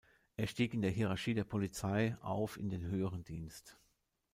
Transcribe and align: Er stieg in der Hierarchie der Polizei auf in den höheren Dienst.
Er 0.35 0.47
stieg 0.47 0.73
in 0.73 0.81
der 0.81 0.89
Hierarchie 0.89 1.35
der 1.35 1.43
Polizei 1.43 2.17
auf 2.21 2.57
in 2.57 2.69
den 2.69 2.81
höheren 2.81 3.23
Dienst. 3.23 3.77